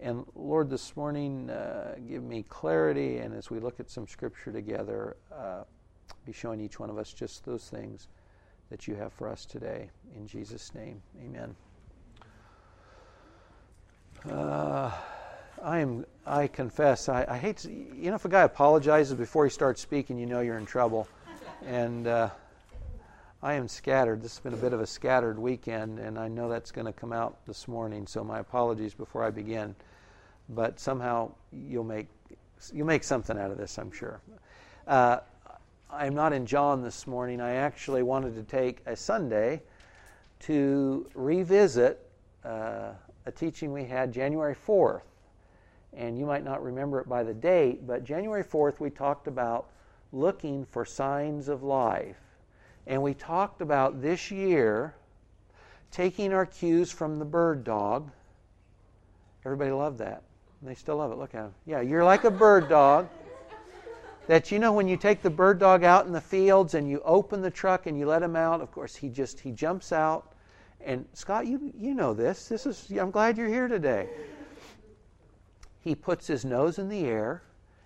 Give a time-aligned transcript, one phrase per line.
[0.00, 4.50] And Lord, this morning, uh, give me clarity, and as we look at some scripture
[4.50, 5.62] together, uh,
[6.26, 8.08] be showing each one of us just those things
[8.70, 9.90] that you have for us today.
[10.16, 11.54] In Jesus' name, amen.
[14.30, 14.90] Uh,
[15.62, 16.04] I am.
[16.26, 17.08] I confess.
[17.08, 17.70] I, I, hate to.
[17.70, 21.08] You know, if a guy apologizes before he starts speaking, you know you're in trouble.
[21.66, 22.30] And uh,
[23.44, 24.22] I am scattered.
[24.22, 26.94] This has been a bit of a scattered weekend, and I know that's going to
[26.94, 28.06] come out this morning.
[28.06, 29.74] So my apologies before I begin.
[30.48, 32.06] But somehow you'll make
[32.72, 34.22] you'll make something out of this, I'm sure.
[34.86, 35.18] Uh,
[35.90, 37.42] I'm not in John this morning.
[37.42, 39.60] I actually wanted to take a Sunday
[40.40, 42.00] to revisit
[42.46, 42.92] uh,
[43.26, 45.02] a teaching we had January 4th.
[45.92, 49.66] And you might not remember it by the date, but January 4th we talked about
[50.12, 52.23] looking for signs of life.
[52.86, 54.94] And we talked about this year
[55.90, 58.10] taking our cues from the bird dog.
[59.44, 60.22] Everybody loved that.
[60.62, 61.18] They still love it.
[61.18, 61.54] Look at them.
[61.66, 63.08] Yeah, you're like a bird dog
[64.26, 67.00] that you know when you take the bird dog out in the fields and you
[67.04, 70.32] open the truck and you let him out of course he just he jumps out
[70.80, 74.08] and scott you you know this this is i'm glad you're here today
[75.80, 77.42] he puts his nose in the air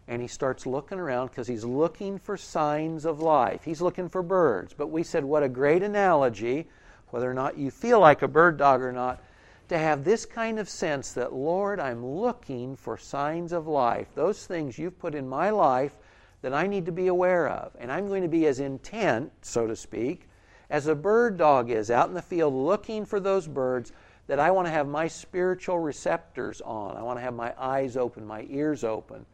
[0.08, 4.22] and he starts looking around because he's looking for signs of life he's looking for
[4.22, 6.66] birds but we said what a great analogy
[7.08, 9.22] whether or not you feel like a bird dog or not
[9.68, 14.46] to have this kind of sense that lord i'm looking for signs of life those
[14.46, 15.96] things you've put in my life
[16.42, 17.72] that I need to be aware of.
[17.78, 20.28] And I'm going to be as intent, so to speak,
[20.70, 23.92] as a bird dog is out in the field looking for those birds
[24.26, 26.96] that I want to have my spiritual receptors on.
[26.96, 29.24] I want to have my eyes open, my ears open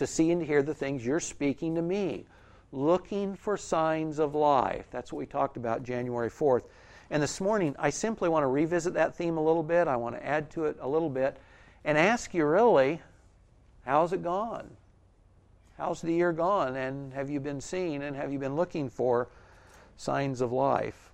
[0.00, 2.24] to see and hear the things you're speaking to me.
[2.72, 4.86] Looking for signs of life.
[4.90, 6.62] That's what we talked about January 4th.
[7.10, 9.88] And this morning, I simply want to revisit that theme a little bit.
[9.88, 11.36] I want to add to it a little bit
[11.84, 13.02] and ask you really,
[13.84, 14.70] how's it gone?
[15.76, 16.76] How's the year gone?
[16.76, 19.28] And have you been seeing and have you been looking for
[19.98, 21.10] signs of life?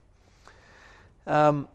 [1.26, 1.66] Um,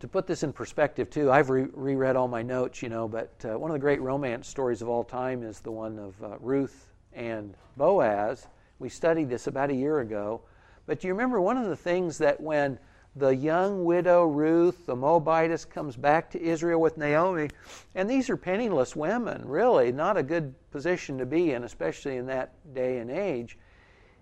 [0.00, 3.32] to put this in perspective, too, I've re- reread all my notes, you know, but
[3.44, 6.38] uh, one of the great romance stories of all time is the one of uh,
[6.40, 8.46] Ruth and Boaz.
[8.78, 10.40] We studied this about a year ago.
[10.86, 12.78] But do you remember one of the things that when
[13.16, 17.50] the young widow Ruth, the Moabitess, comes back to Israel with Naomi.
[17.94, 22.26] And these are penniless women, really, not a good position to be in, especially in
[22.26, 23.58] that day and age.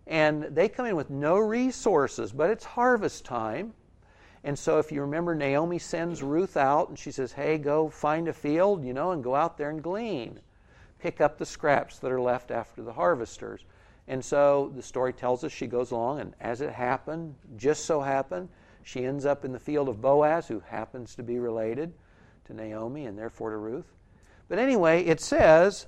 [0.06, 3.74] And they come in with no resources, but it's harvest time.
[4.44, 8.28] And so, if you remember, Naomi sends Ruth out and she says, Hey, go find
[8.28, 10.40] a field, you know, and go out there and glean.
[10.98, 13.64] Pick up the scraps that are left after the harvesters.
[14.06, 18.00] And so the story tells us she goes along, and as it happened, just so
[18.00, 18.48] happened,
[18.82, 21.92] she ends up in the field of Boaz, who happens to be related
[22.46, 23.92] to Naomi and therefore to Ruth.
[24.48, 25.86] But anyway, it says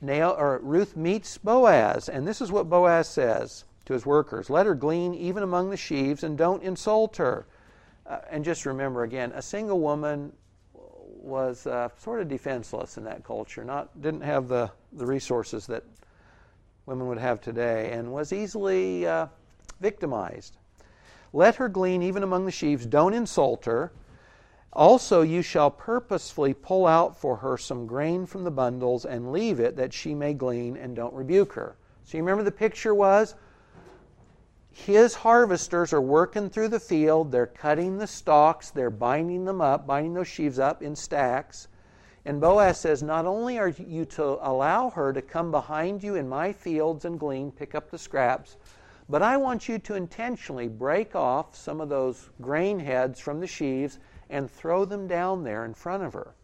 [0.00, 5.12] Ruth meets Boaz, and this is what Boaz says to his workers Let her glean
[5.14, 7.46] even among the sheaves, and don't insult her.
[8.06, 10.32] Uh, and just remember again, a single woman
[10.74, 15.82] was uh, sort of defenseless in that culture, not didn't have the, the resources that
[16.86, 19.26] women would have today, and was easily uh,
[19.80, 20.56] victimized.
[21.32, 22.86] Let her glean even among the sheaves.
[22.86, 23.90] Don't insult her.
[24.72, 29.60] Also, you shall purposefully pull out for her some grain from the bundles and leave
[29.60, 31.76] it that she may glean, and don't rebuke her.
[32.04, 33.34] So, you remember the picture was
[34.74, 37.30] his harvesters are working through the field.
[37.30, 41.68] They're cutting the stalks, they're binding them up, binding those sheaves up in stacks.
[42.24, 46.28] And Boaz says, Not only are you to allow her to come behind you in
[46.28, 48.56] my fields and glean, pick up the scraps,
[49.08, 53.46] but I want you to intentionally break off some of those grain heads from the
[53.46, 56.34] sheaves and throw them down there in front of her.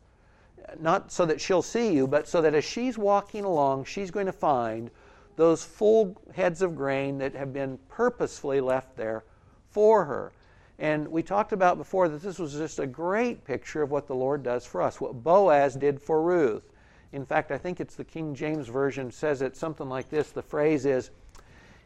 [0.78, 4.26] Not so that she'll see you, but so that as she's walking along, she's going
[4.26, 4.90] to find
[5.40, 9.24] those full heads of grain that have been purposefully left there
[9.70, 10.32] for her.
[10.78, 14.14] And we talked about before that this was just a great picture of what the
[14.14, 16.74] Lord does for us, what Boaz did for Ruth.
[17.12, 20.30] In fact, I think it's the King James Version says it something like this.
[20.30, 21.10] The phrase is,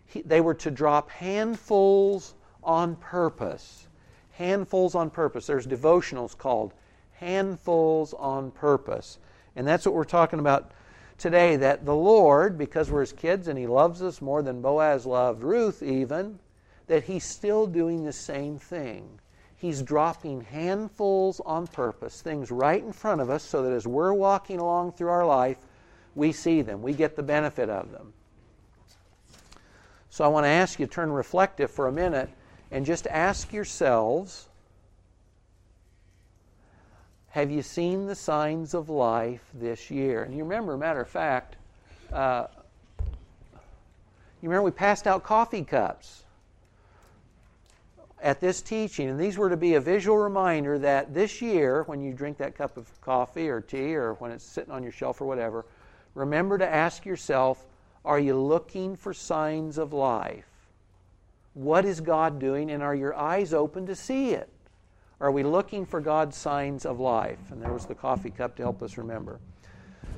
[0.06, 2.34] he, they were to drop handfuls
[2.64, 3.86] on purpose.
[4.32, 5.46] Handfuls on purpose.
[5.46, 6.74] There's devotionals called
[7.12, 9.20] handfuls on purpose.
[9.54, 10.72] And that's what we're talking about
[11.18, 15.06] today that the Lord, because we're his kids and he loves us more than Boaz
[15.06, 16.38] loved Ruth, even,
[16.86, 19.20] that he's still doing the same thing.
[19.56, 24.12] He's dropping handfuls on purpose, things right in front of us, so that as we're
[24.12, 25.56] walking along through our life,
[26.14, 28.12] we see them, we get the benefit of them.
[30.10, 32.28] So I want to ask you to turn reflective for a minute
[32.70, 34.48] and just ask yourselves
[37.34, 40.22] Have you seen the signs of life this year?
[40.22, 41.56] And you remember, matter of fact,
[42.12, 42.46] uh,
[44.40, 46.22] you remember we passed out coffee cups
[48.22, 52.00] at this teaching, and these were to be a visual reminder that this year, when
[52.00, 55.20] you drink that cup of coffee or tea or when it's sitting on your shelf
[55.20, 55.66] or whatever,
[56.14, 57.66] remember to ask yourself
[58.04, 60.46] are you looking for signs of life?
[61.54, 64.53] What is God doing, and are your eyes open to see it?
[65.24, 67.50] Are we looking for God's signs of life?
[67.50, 69.40] And there was the coffee cup to help us remember.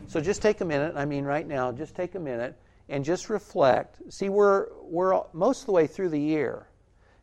[0.09, 2.59] So just take a minute, I mean right now, just take a minute
[2.89, 4.01] and just reflect.
[4.13, 6.67] See, we're, we're most of the way through the year,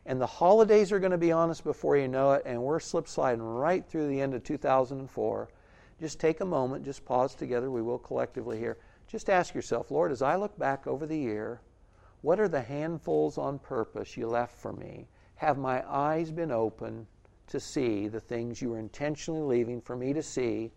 [0.06, 2.80] and the holidays are going to be on us before you know it, and we're
[2.80, 5.50] slip sliding right through the end of 2004.
[6.00, 7.70] Just take a moment, just pause together.
[7.70, 8.78] We will collectively here.
[9.08, 11.60] Just ask yourself, Lord, as I look back over the year,
[12.22, 15.06] what are the handfuls on purpose you left for me?
[15.34, 17.08] Have my eyes been open
[17.48, 20.72] to see the things you were intentionally leaving for me to see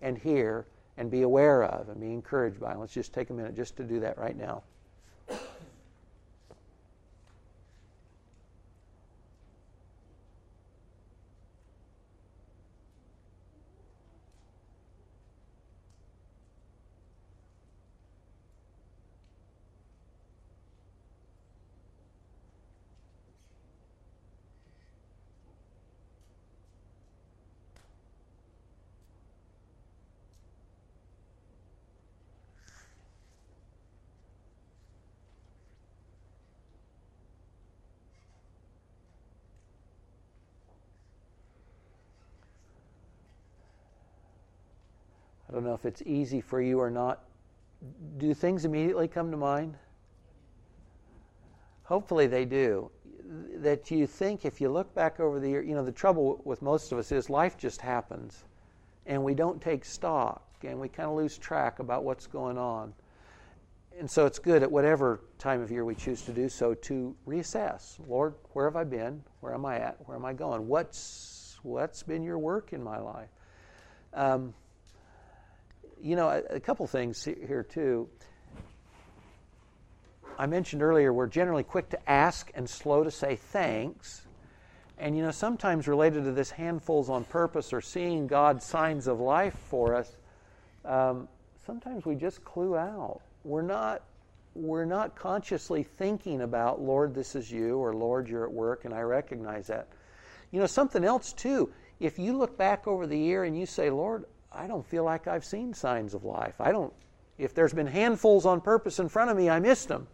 [0.00, 0.66] and hear
[0.96, 2.74] and be aware of and be encouraged by.
[2.74, 4.62] Let's just take a minute just to do that right now.
[45.62, 47.24] Don't know if it's easy for you or not.
[48.18, 49.76] Do things immediately come to mind?
[51.84, 52.90] Hopefully they do.
[53.56, 56.62] That you think if you look back over the year, you know, the trouble with
[56.62, 58.44] most of us is life just happens
[59.06, 62.92] and we don't take stock and we kind of lose track about what's going on.
[63.98, 67.14] And so it's good at whatever time of year we choose to do so to
[67.26, 67.98] reassess.
[68.08, 69.22] Lord, where have I been?
[69.40, 69.96] Where am I at?
[70.06, 70.66] Where am I going?
[70.66, 73.28] What's what's been your work in my life?
[74.14, 74.54] Um,
[76.02, 78.08] you know, a, a couple things here too.
[80.38, 84.22] I mentioned earlier we're generally quick to ask and slow to say thanks.
[84.98, 89.20] And you know, sometimes related to this handfuls on purpose or seeing God's signs of
[89.20, 90.16] life for us,
[90.84, 91.28] um,
[91.64, 93.20] sometimes we just clue out.
[93.44, 94.02] We're not
[94.54, 98.92] we're not consciously thinking about, Lord, this is you, or Lord, you're at work, and
[98.92, 99.88] I recognize that.
[100.50, 101.72] You know, something else too.
[102.00, 105.26] If you look back over the year and you say, Lord, I don't feel like
[105.26, 106.60] I've seen signs of life.
[106.60, 106.92] I don't,
[107.38, 110.06] if there's been handfuls on purpose in front of me, I missed them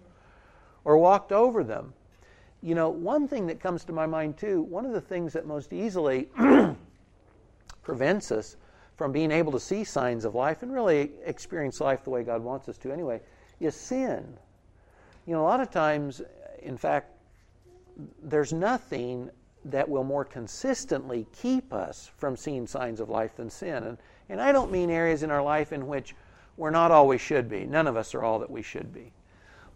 [0.84, 1.92] or walked over them.
[2.62, 5.46] You know, one thing that comes to my mind too, one of the things that
[5.46, 6.28] most easily
[7.82, 8.56] prevents us
[8.96, 12.42] from being able to see signs of life and really experience life the way God
[12.42, 13.20] wants us to anyway,
[13.60, 14.36] is sin.
[15.24, 16.20] You know, a lot of times,
[16.62, 17.12] in fact,
[18.22, 19.30] there's nothing
[19.64, 23.84] that will more consistently keep us from seeing signs of life than sin.
[23.84, 23.98] And
[24.28, 26.14] and I don't mean areas in our life in which
[26.56, 27.64] we're not we should be.
[27.64, 29.12] None of us are all that we should be.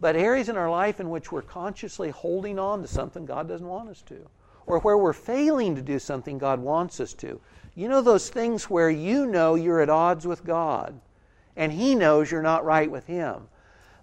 [0.01, 3.67] But areas in our life in which we're consciously holding on to something God doesn't
[3.67, 4.29] want us to,
[4.67, 7.41] or where we're failing to do something God wants us to.
[7.75, 11.01] You know those things where you know you're at odds with God
[11.57, 13.49] and He knows you're not right with Him.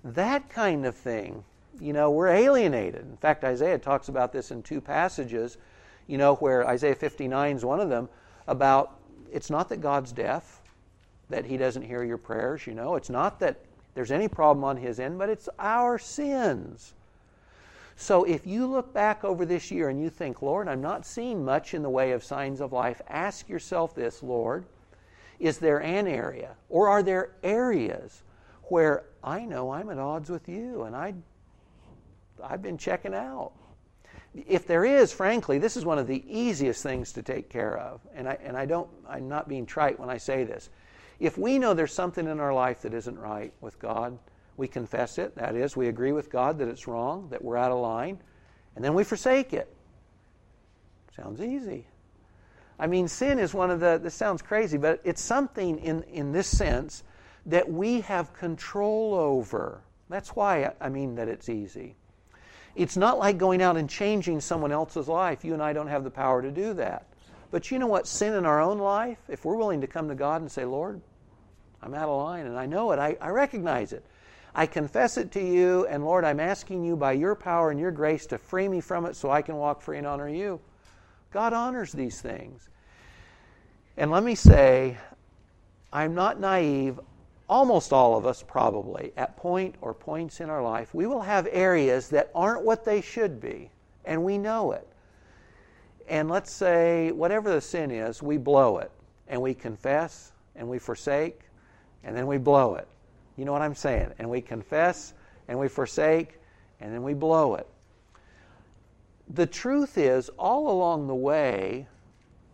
[0.03, 1.43] That kind of thing,
[1.79, 3.01] you know, we're alienated.
[3.01, 5.57] In fact, Isaiah talks about this in two passages,
[6.07, 8.09] you know, where Isaiah 59 is one of them
[8.47, 8.98] about
[9.31, 10.61] it's not that God's deaf,
[11.29, 12.95] that He doesn't hear your prayers, you know.
[12.95, 13.59] It's not that
[13.93, 16.93] there's any problem on His end, but it's our sins.
[17.95, 21.43] So if you look back over this year and you think, Lord, I'm not seeing
[21.43, 24.63] much in the way of signs of life, ask yourself this, Lord,
[25.37, 28.23] is there an area or are there areas
[28.63, 31.13] where I know I'm at odds with you and I
[32.41, 33.51] I've been checking out?
[34.47, 38.01] If there is, frankly, this is one of the easiest things to take care of.
[38.13, 40.69] And I, and I don't, I'm not being trite when I say this.
[41.19, 44.17] If we know there's something in our life that isn't right with God,
[44.57, 45.35] we confess it.
[45.35, 48.19] That is, we agree with God that it's wrong, that we're out of line,
[48.75, 49.73] and then we forsake it.
[51.15, 51.85] Sounds easy.
[52.79, 56.31] I mean, sin is one of the, this sounds crazy, but it's something in, in
[56.31, 57.03] this sense
[57.45, 59.81] that we have control over.
[60.09, 61.95] That's why I mean that it's easy.
[62.79, 65.43] It's not like going out and changing someone else's life.
[65.43, 67.05] You and I don't have the power to do that.
[67.51, 68.07] But you know what?
[68.07, 71.01] Sin in our own life, if we're willing to come to God and say, Lord,
[71.81, 74.05] I'm out of line and I know it, I, I recognize it.
[74.55, 77.91] I confess it to you, and Lord, I'm asking you by your power and your
[77.91, 80.61] grace to free me from it so I can walk free and honor you.
[81.31, 82.69] God honors these things.
[83.97, 84.97] And let me say,
[85.91, 86.97] I'm not naive.
[87.49, 91.47] Almost all of us, probably, at point or points in our life, we will have
[91.51, 93.71] areas that aren't what they should be,
[94.05, 94.87] and we know it.
[96.07, 98.91] And let's say, whatever the sin is, we blow it,
[99.27, 101.41] and we confess, and we forsake,
[102.03, 102.87] and then we blow it.
[103.35, 104.11] You know what I'm saying?
[104.19, 105.13] And we confess,
[105.47, 106.39] and we forsake,
[106.79, 107.67] and then we blow it.
[109.29, 111.87] The truth is, all along the way,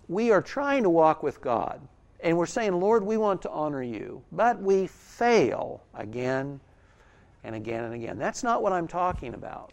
[0.08, 1.82] we are trying to walk with God.
[2.26, 4.24] And we're saying, Lord, we want to honor you.
[4.32, 6.60] But we fail again
[7.44, 8.18] and again and again.
[8.18, 9.72] That's not what I'm talking about.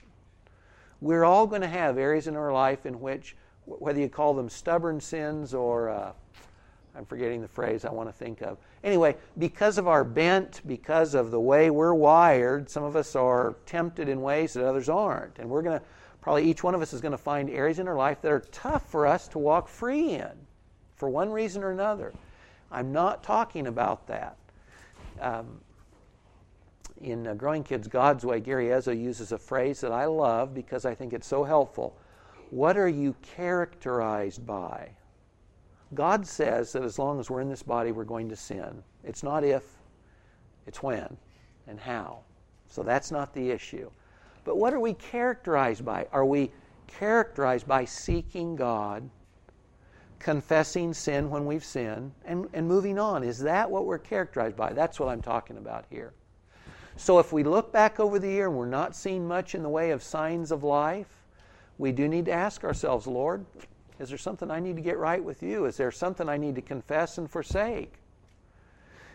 [1.00, 4.50] We're all going to have areas in our life in which, whether you call them
[4.50, 6.12] stubborn sins or, uh,
[6.94, 8.58] I'm forgetting the phrase I want to think of.
[8.84, 13.56] Anyway, because of our bent, because of the way we're wired, some of us are
[13.64, 15.38] tempted in ways that others aren't.
[15.38, 15.84] And we're going to,
[16.20, 18.44] probably each one of us is going to find areas in our life that are
[18.52, 20.32] tough for us to walk free in
[20.96, 22.12] for one reason or another.
[22.72, 24.36] I'm not talking about that.
[25.20, 25.60] Um,
[27.02, 30.84] in uh, Growing Kids God's Way, Gary Ezzo uses a phrase that I love because
[30.84, 31.96] I think it's so helpful.
[32.50, 34.90] What are you characterized by?
[35.94, 38.82] God says that as long as we're in this body, we're going to sin.
[39.04, 39.64] It's not if,
[40.66, 41.16] it's when
[41.66, 42.20] and how.
[42.68, 43.90] So that's not the issue.
[44.44, 46.06] But what are we characterized by?
[46.12, 46.50] Are we
[46.86, 49.08] characterized by seeking God
[50.22, 53.24] confessing sin when we've sinned, and, and moving on.
[53.24, 54.72] Is that what we're characterized by?
[54.72, 56.12] That's what I'm talking about here.
[56.96, 59.68] So if we look back over the year and we're not seeing much in the
[59.68, 61.08] way of signs of life,
[61.78, 63.44] we do need to ask ourselves, Lord,
[63.98, 65.64] is there something I need to get right with you?
[65.64, 67.94] Is there something I need to confess and forsake?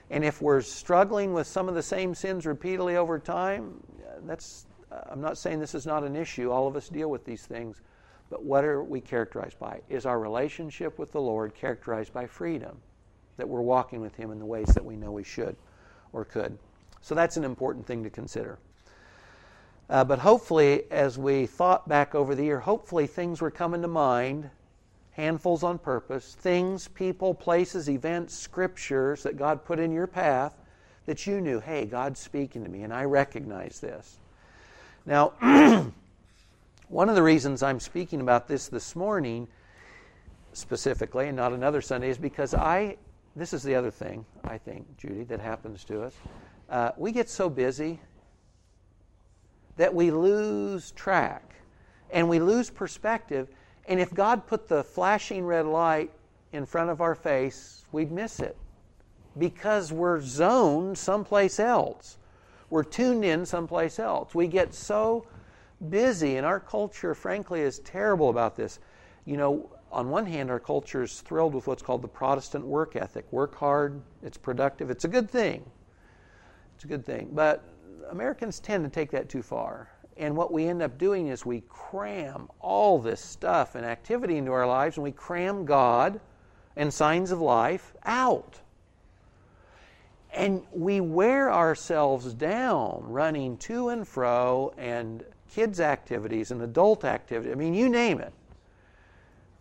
[0.10, 3.82] And if we're struggling with some of the same sins repeatedly over time,
[4.26, 4.66] that's
[5.12, 6.50] I'm not saying this is not an issue.
[6.52, 7.82] All of us deal with these things.
[8.30, 9.82] But what are we characterized by?
[9.90, 12.78] Is our relationship with the Lord characterized by freedom?
[13.38, 15.56] That we're walking with Him in the ways that we know we should
[16.12, 16.58] or could.
[17.02, 18.60] So that's an important thing to consider.
[19.90, 23.88] Uh, but hopefully, as we thought back over the year, hopefully things were coming to
[23.88, 24.50] mind,
[25.12, 30.54] handfuls on purpose, things, people, places, events, scriptures that God put in your path
[31.06, 34.18] that you knew, hey, God's speaking to me, and I recognize this.
[35.06, 35.34] Now,
[36.90, 39.50] One of the reasons I'm speaking about this this morning
[40.54, 42.96] specifically and not another Sunday is because I,
[43.36, 46.14] this is the other thing, I think, Judy, that happens to us.
[46.70, 48.00] Uh, we get so busy
[49.76, 51.56] that we lose track
[52.10, 53.50] and we lose perspective.
[53.90, 56.10] And if God put the flashing red light
[56.54, 58.56] in front of our face, we'd miss it
[59.38, 62.18] because we're zoned someplace else.
[62.70, 64.34] We're tuned in someplace else.
[64.34, 65.26] We get so
[65.90, 68.80] busy, and our culture, frankly, is terrible about this.
[69.26, 72.96] You know, on one hand, our culture is thrilled with what's called the Protestant work
[72.96, 73.26] ethic.
[73.32, 75.70] Work hard, it's productive, it's a good thing.
[76.76, 77.30] It's a good thing.
[77.34, 77.64] But
[78.10, 79.90] Americans tend to take that too far.
[80.18, 84.52] And what we end up doing is we cram all this stuff and activity into
[84.52, 86.20] our lives, and we cram God
[86.76, 88.60] and signs of life out.
[90.34, 95.24] And we wear ourselves down running to and fro and
[95.58, 97.52] kids' activities and adult activities.
[97.52, 98.32] I mean, you name it.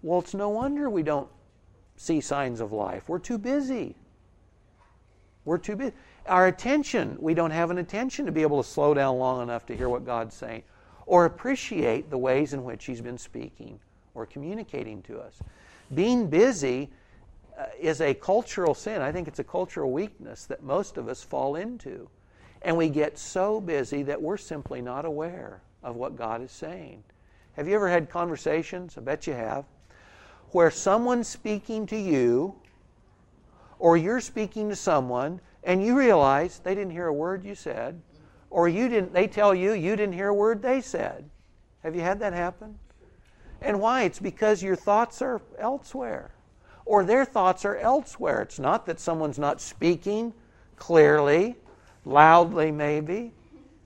[0.02, 1.30] Well, it's no wonder we don't
[1.96, 3.04] see signs of life.
[3.08, 3.96] We're too busy.
[5.46, 5.94] We're too busy.
[6.26, 9.64] Our attention, we don't have an attention to be able to slow down long enough
[9.66, 10.64] to hear what God's saying
[11.06, 13.80] or appreciate the ways in which He's been speaking
[14.14, 15.38] or communicating to us.
[15.94, 16.90] Being busy
[17.58, 19.00] uh, is a cultural sin.
[19.00, 22.10] I think it's a cultural weakness that most of us fall into.
[22.60, 27.02] And we get so busy that we're simply not aware of what God is saying.
[27.54, 28.96] Have you ever had conversations?
[28.98, 29.64] I bet you have.
[30.50, 32.54] Where someone's speaking to you,
[33.78, 38.00] or you're speaking to someone, and you realize they didn't hear a word you said,
[38.50, 41.28] or you didn't, they tell you you didn't hear a word they said.
[41.82, 42.78] Have you had that happen?
[43.60, 44.04] And why?
[44.04, 46.30] It's because your thoughts are elsewhere,
[46.84, 48.42] or their thoughts are elsewhere.
[48.42, 50.32] It's not that someone's not speaking
[50.76, 51.56] clearly,
[52.04, 53.32] loudly, maybe.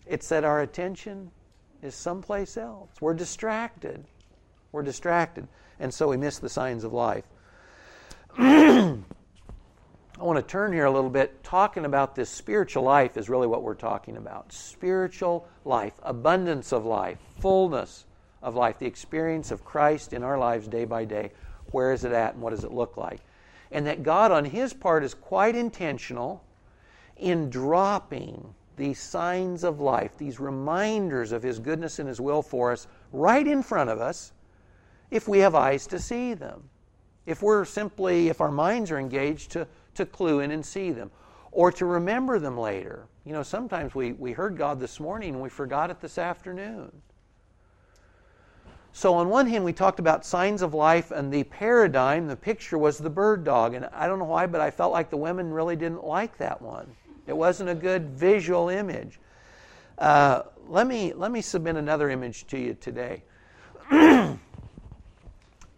[0.07, 1.31] It's that our attention
[1.83, 2.91] is someplace else.
[3.01, 4.05] We're distracted.
[4.73, 5.49] We're distracted.
[5.79, 7.25] And so we miss the signs of life.
[8.39, 11.43] I want to turn here a little bit.
[11.43, 14.53] Talking about this spiritual life is really what we're talking about.
[14.53, 18.05] Spiritual life, abundance of life, fullness
[18.43, 21.33] of life, the experience of Christ in our lives day by day.
[21.71, 23.21] Where is it at and what does it look like?
[23.71, 26.45] And that God, on His part, is quite intentional
[27.17, 32.73] in dropping these signs of life, these reminders of His goodness and His will for
[32.73, 34.33] us right in front of us
[35.11, 36.69] if we have eyes to see them.
[37.27, 41.11] if we're simply, if our minds are engaged, to, to clue in and see them
[41.53, 43.07] or to remember them later.
[43.25, 46.91] You know, sometimes we, we heard God this morning and we forgot it this afternoon.
[48.93, 52.77] So, on one hand, we talked about signs of life, and the paradigm, the picture
[52.77, 53.75] was the bird dog.
[53.75, 56.61] And I don't know why, but I felt like the women really didn't like that
[56.61, 56.97] one.
[57.31, 59.21] It wasn't a good visual image.
[59.97, 63.23] Uh, let, me, let me submit another image to you today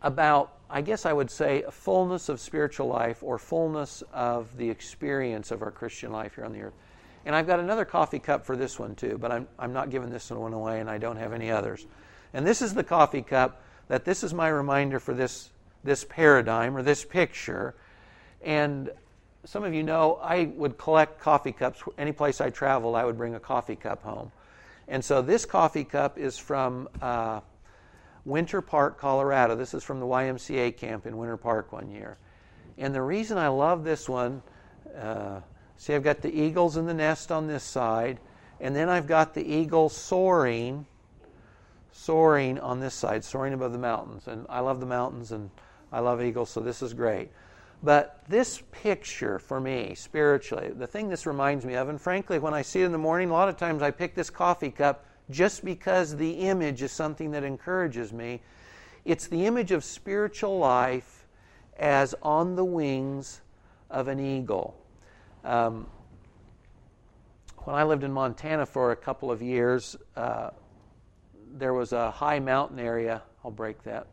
[0.02, 4.70] about, I guess I would say, a fullness of spiritual life or fullness of the
[4.70, 6.74] experience of our Christian life here on the earth.
[7.26, 10.08] And I've got another coffee cup for this one too, but I'm, I'm not giving
[10.08, 11.86] this one away, and I don't have any others.
[12.32, 15.50] And this is the coffee cup that this is my reminder for this,
[15.84, 17.74] this paradigm or this picture.
[18.40, 18.90] And
[19.44, 21.82] some of you know I would collect coffee cups.
[21.98, 24.30] Any place I travel, I would bring a coffee cup home.
[24.88, 27.40] And so this coffee cup is from uh,
[28.24, 29.56] Winter Park, Colorado.
[29.56, 32.18] This is from the YMCA camp in Winter Park one year.
[32.78, 34.42] And the reason I love this one,
[34.96, 35.40] uh,
[35.76, 38.18] see, I've got the eagles in the nest on this side,
[38.60, 40.86] and then I've got the eagle soaring
[41.92, 44.26] soaring on this side, soaring above the mountains.
[44.26, 45.50] And I love the mountains and
[45.92, 47.30] I love eagles, so this is great.
[47.82, 52.54] But this picture for me, spiritually, the thing this reminds me of, and frankly, when
[52.54, 55.04] I see it in the morning, a lot of times I pick this coffee cup
[55.30, 58.40] just because the image is something that encourages me.
[59.04, 61.26] It's the image of spiritual life
[61.76, 63.40] as on the wings
[63.90, 64.76] of an eagle.
[65.44, 65.86] Um,
[67.58, 70.50] when I lived in Montana for a couple of years, uh,
[71.54, 73.22] there was a high mountain area.
[73.44, 74.06] I'll break that.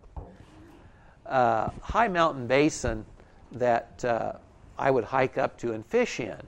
[1.26, 3.06] Uh, high mountain basin
[3.52, 4.34] that uh,
[4.78, 6.42] I would hike up to and fish in.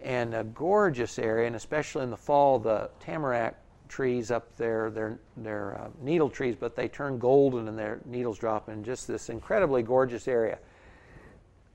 [0.00, 3.56] And a gorgeous area, and especially in the fall, the tamarack
[3.88, 8.38] trees up there, they're, they're uh, needle trees, but they turn golden and their needles
[8.38, 10.58] drop in just this incredibly gorgeous area.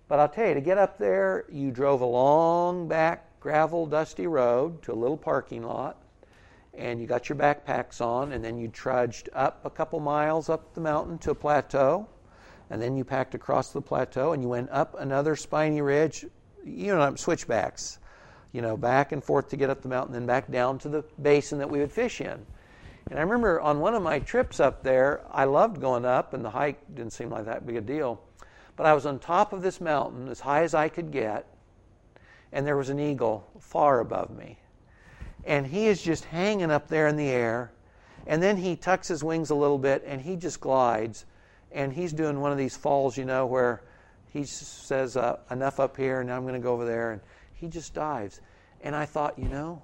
[0.08, 4.28] But I'll tell you, to get up there, you drove a long back gravel, dusty
[4.28, 6.04] road to a little parking lot
[6.74, 10.74] and you got your backpacks on, and then you trudged up a couple miles up
[10.74, 12.08] the mountain to a plateau,
[12.74, 16.26] and then you packed across the plateau, and you went up another spiny ridge,
[16.66, 18.00] you know, switchbacks,
[18.52, 21.04] you know, back and forth to get up the mountain, then back down to the
[21.22, 22.46] basin that we would fish in.
[23.10, 26.44] And I remember on one of my trips up there, I loved going up, and
[26.44, 28.22] the hike didn't seem like that big a deal.
[28.76, 31.46] But I was on top of this mountain, as high as I could get,
[32.52, 34.58] and there was an eagle far above me
[35.46, 37.72] and he is just hanging up there in the air.
[38.26, 41.26] And then he tucks his wings a little bit and he just glides.
[41.74, 43.82] And he's doing one of these falls, you know, where
[44.32, 47.12] he says, uh, Enough up here, and I'm going to go over there.
[47.12, 47.22] And
[47.54, 48.42] he just dives.
[48.82, 49.82] And I thought, you know,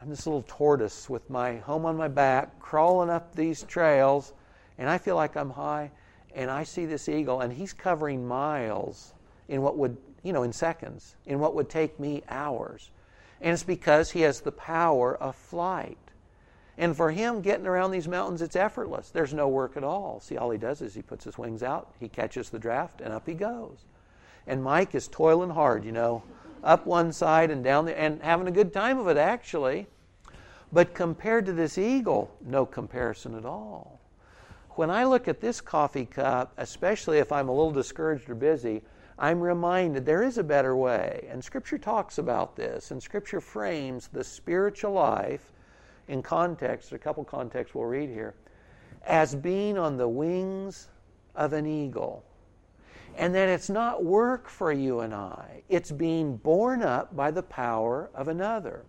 [0.00, 4.32] I'm this little tortoise with my home on my back, crawling up these trails,
[4.78, 5.90] and I feel like I'm high.
[6.34, 9.12] And I see this eagle, and he's covering miles
[9.48, 12.90] in what would, you know, in seconds, in what would take me hours.
[13.40, 15.98] And it's because he has the power of flight.
[16.78, 19.10] And for him, getting around these mountains, it's effortless.
[19.10, 20.20] There's no work at all.
[20.20, 23.12] See, all he does is he puts his wings out, he catches the draft, and
[23.12, 23.84] up he goes.
[24.46, 26.22] And Mike is toiling hard, you know,
[26.62, 29.88] up one side and down the, and having a good time of it, actually.
[30.72, 33.98] But compared to this eagle, no comparison at all.
[34.70, 38.82] When I look at this coffee cup, especially if I'm a little discouraged or busy,
[39.18, 41.26] I'm reminded there is a better way.
[41.28, 45.52] And Scripture talks about this, and Scripture frames the spiritual life
[46.08, 48.34] in context, a couple contexts we'll read here,
[49.06, 50.88] as being on the wings
[51.34, 52.24] of an eagle.
[53.16, 57.42] And that it's not work for you and I, it's being borne up by the
[57.42, 58.84] power of another.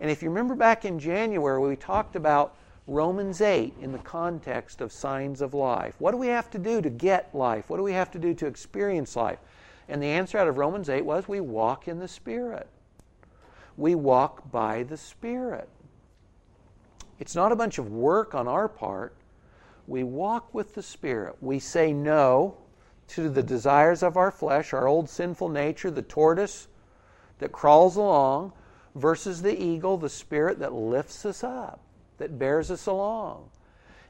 [0.00, 2.56] And if you remember back in January, we talked about
[2.88, 5.94] Romans 8 in the context of signs of life.
[6.00, 7.70] What do we have to do to get life?
[7.70, 9.38] What do we have to do to experience life?
[9.88, 12.66] And the answer out of Romans 8 was we walk in the Spirit.
[13.76, 15.68] We walk by the Spirit.
[17.22, 19.14] It's not a bunch of work on our part.
[19.86, 21.36] We walk with the Spirit.
[21.40, 22.56] We say no
[23.10, 26.66] to the desires of our flesh, our old sinful nature, the tortoise
[27.38, 28.54] that crawls along,
[28.96, 31.78] versus the eagle, the Spirit that lifts us up,
[32.18, 33.50] that bears us along.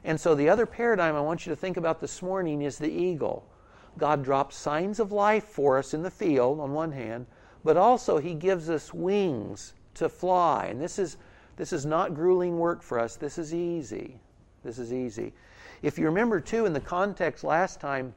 [0.03, 2.91] And so the other paradigm I want you to think about this morning is the
[2.91, 3.47] eagle.
[3.95, 7.27] God drops signs of life for us in the field, on one hand,
[7.63, 10.65] but also He gives us wings to fly.
[10.71, 11.17] And this is,
[11.55, 13.15] this is not grueling work for us.
[13.15, 14.19] This is easy.
[14.63, 15.33] This is easy.
[15.81, 18.13] If you remember, too, in the context last time,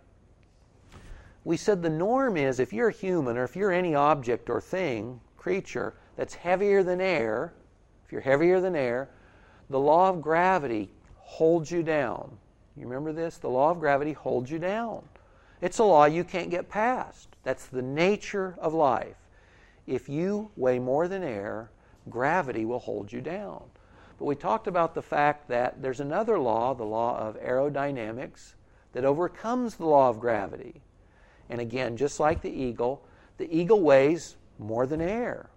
[1.44, 5.20] we said the norm is if you're human or if you're any object or thing,
[5.37, 7.53] creature, that's heavier than air,
[8.05, 9.09] if you're heavier than air,
[9.70, 12.37] the law of gravity holds you down.
[12.77, 13.38] You remember this?
[13.38, 15.09] The law of gravity holds you down.
[15.61, 17.29] It's a law you can't get past.
[17.42, 19.16] That's the nature of life.
[19.87, 21.70] If you weigh more than air,
[22.08, 23.62] gravity will hold you down.
[24.18, 28.54] But we talked about the fact that there's another law, the law of aerodynamics,
[28.92, 30.80] that overcomes the law of gravity.
[31.50, 33.04] And again, just like the eagle,
[33.36, 35.50] the eagle weighs more than air.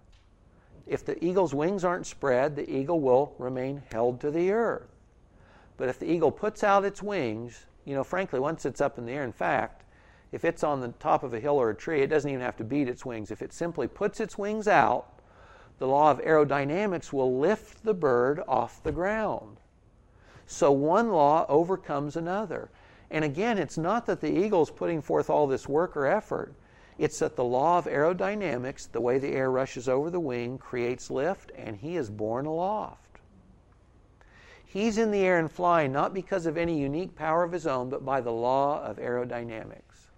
[0.86, 4.88] If the eagle's wings aren't spread, the eagle will remain held to the earth.
[5.76, 9.06] But if the eagle puts out its wings, you know, frankly, once it's up in
[9.06, 9.84] the air, in fact,
[10.32, 12.56] if it's on the top of a hill or a tree, it doesn't even have
[12.58, 13.30] to beat its wings.
[13.30, 15.19] If it simply puts its wings out,
[15.80, 19.56] the law of aerodynamics will lift the bird off the ground.
[20.46, 22.68] So one law overcomes another.
[23.10, 26.52] And again, it's not that the eagle is putting forth all this work or effort.
[26.98, 31.10] It's that the law of aerodynamics, the way the air rushes over the wing, creates
[31.10, 33.18] lift, and he is borne aloft.
[34.66, 37.88] He's in the air and flying not because of any unique power of his own,
[37.88, 40.10] but by the law of aerodynamics.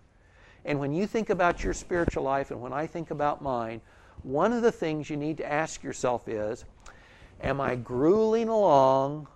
[0.64, 3.80] And when you think about your spiritual life, and when I think about mine,
[4.22, 6.64] one of the things you need to ask yourself is
[7.40, 9.26] Am I grueling along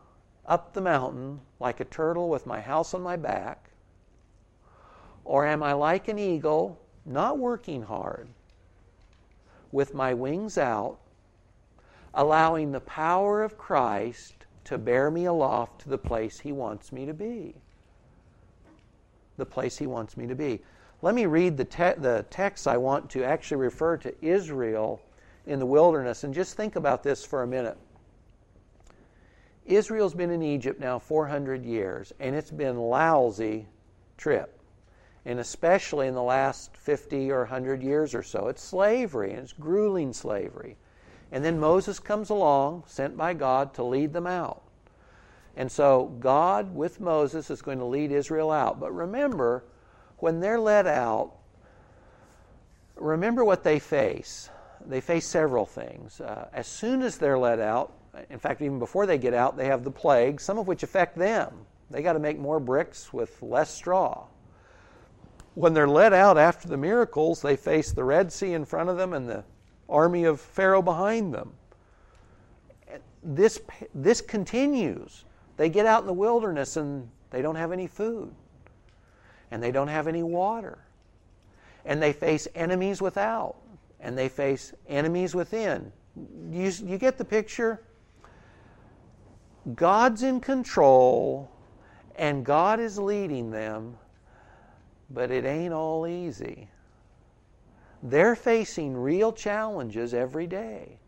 [0.46, 3.70] up the mountain like a turtle with my house on my back?
[5.24, 8.28] Or am I like an eagle, not working hard,
[9.72, 10.98] with my wings out,
[12.14, 17.06] allowing the power of Christ to bear me aloft to the place He wants me
[17.06, 17.56] to be?
[19.36, 20.62] The place He wants me to be.
[21.06, 25.00] Let me read the, te- the text I want to actually refer to Israel
[25.46, 27.78] in the wilderness and just think about this for a minute.
[29.66, 33.68] Israel's been in Egypt now 400 years, and it's been lousy
[34.16, 34.58] trip.
[35.24, 39.52] And especially in the last 50 or 100 years or so, it's slavery, and it's
[39.52, 40.76] grueling slavery.
[41.30, 44.62] And then Moses comes along, sent by God to lead them out.
[45.56, 48.80] And so God, with Moses, is going to lead Israel out.
[48.80, 49.62] But remember,
[50.18, 51.32] when they're let out,
[52.96, 54.50] remember what they face.
[54.86, 56.20] They face several things.
[56.20, 57.92] Uh, as soon as they're let out,
[58.30, 61.18] in fact, even before they get out, they have the plague, some of which affect
[61.18, 61.66] them.
[61.90, 64.26] They got to make more bricks with less straw.
[65.54, 68.96] When they're let out after the miracles, they face the Red Sea in front of
[68.96, 69.44] them and the
[69.88, 71.52] army of Pharaoh behind them.
[73.22, 73.60] This,
[73.94, 75.24] this continues.
[75.56, 78.34] They get out in the wilderness and they don't have any food
[79.50, 80.78] and they don't have any water.
[81.84, 83.56] And they face enemies without,
[84.00, 85.92] and they face enemies within.
[86.50, 87.80] You, you get the picture?
[89.74, 91.50] God's in control,
[92.16, 93.96] and God is leading them,
[95.10, 96.68] but it ain't all easy.
[98.02, 100.98] They're facing real challenges every day.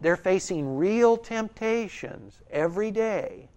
[0.00, 3.49] They're facing real temptations every day.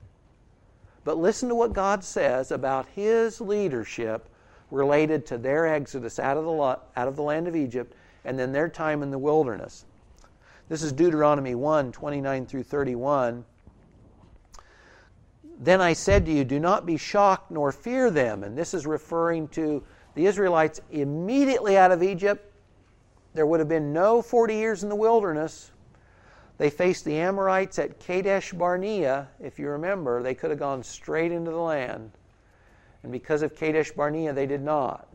[1.03, 4.29] But listen to what God says about His leadership
[4.71, 7.93] related to their exodus out of the, out of the land of Egypt
[8.25, 9.85] and then their time in the wilderness.
[10.69, 13.45] This is Deuteronomy 1 29 through 31.
[15.59, 18.43] Then I said to you, Do not be shocked nor fear them.
[18.43, 19.83] And this is referring to
[20.15, 22.49] the Israelites immediately out of Egypt.
[23.33, 25.71] There would have been no 40 years in the wilderness
[26.57, 29.27] they faced the Amorites at Kadesh Barnea.
[29.39, 32.11] If you remember, they could have gone straight into the land.
[33.01, 35.07] And because of Kadesh Barnea, they did not.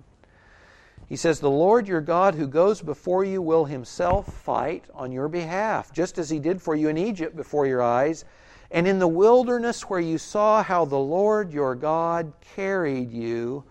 [1.09, 5.29] He says, The Lord your God who goes before you will himself fight on your
[5.29, 8.24] behalf, just as he did for you in Egypt before your eyes,
[8.70, 13.64] and in the wilderness where you saw how the Lord your God carried you,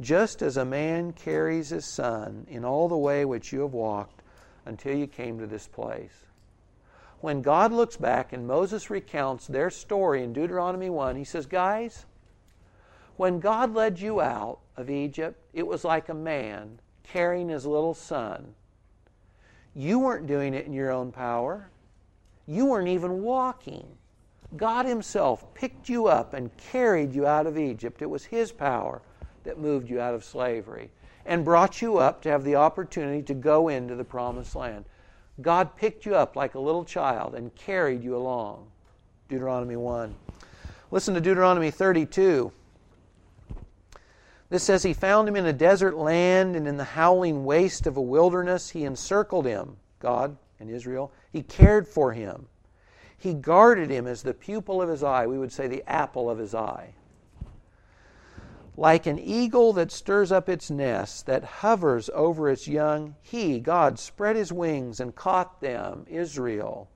[0.00, 4.22] just as a man carries his son, in all the way which you have walked
[4.64, 6.24] until you came to this place
[7.20, 12.06] when God looks back and Moses recounts their story in Deuteronomy 1, he says, Guys,
[13.16, 17.94] when God led you out of Egypt, it was like a man carrying his little
[17.94, 18.54] son.
[19.74, 21.70] You weren't doing it in your own power,
[22.46, 23.86] you weren't even walking.
[24.56, 28.00] God Himself picked you up and carried you out of Egypt.
[28.00, 29.02] It was His power
[29.44, 30.90] that moved you out of slavery
[31.26, 34.86] and brought you up to have the opportunity to go into the promised land.
[35.40, 38.66] God picked you up like a little child and carried you along.
[39.28, 40.14] Deuteronomy 1.
[40.90, 42.50] Listen to Deuteronomy 32.
[44.50, 47.96] This says, He found him in a desert land and in the howling waste of
[47.96, 48.70] a wilderness.
[48.70, 51.12] He encircled him, God and Israel.
[51.30, 52.48] He cared for him.
[53.16, 55.26] He guarded him as the pupil of his eye.
[55.26, 56.94] We would say the apple of his eye.
[58.78, 63.98] Like an eagle that stirs up its nest, that hovers over its young, he, God,
[63.98, 66.88] spread his wings and caught them, Israel.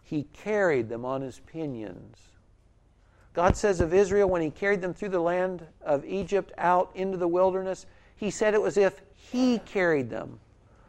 [0.00, 2.18] He carried them on his pinions.
[3.32, 7.16] God says of Israel, when he carried them through the land of Egypt out into
[7.16, 10.38] the wilderness, He said it was if he carried them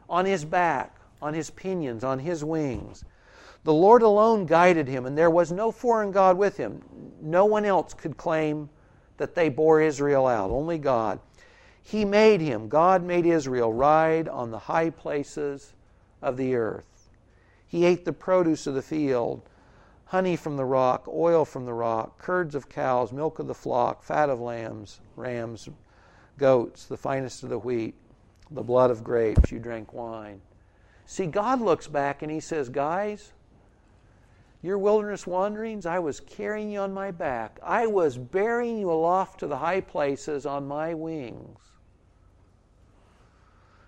[0.07, 3.03] on his back, on his pinions, on his wings.
[3.63, 6.83] The Lord alone guided him, and there was no foreign God with him.
[7.19, 8.69] No one else could claim
[9.17, 11.19] that they bore Israel out, only God.
[11.81, 15.73] He made him, God made Israel ride on the high places
[16.21, 17.09] of the earth.
[17.67, 19.41] He ate the produce of the field,
[20.05, 24.01] honey from the rock, oil from the rock, curds of cows, milk of the flock,
[24.01, 25.69] fat of lambs, rams,
[26.37, 27.95] goats, the finest of the wheat,
[28.51, 29.51] the blood of grapes.
[29.51, 30.41] You drank wine.
[31.05, 33.31] See, God looks back and He says, Guys,
[34.65, 37.59] your wilderness wanderings, I was carrying you on my back.
[37.61, 41.59] I was bearing you aloft to the high places on my wings.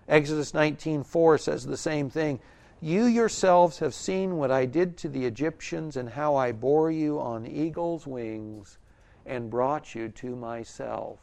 [0.08, 2.38] Exodus 19:4 says the same thing.
[2.80, 7.18] You yourselves have seen what I did to the Egyptians and how I bore you
[7.18, 8.78] on eagle's wings
[9.26, 11.18] and brought you to myself.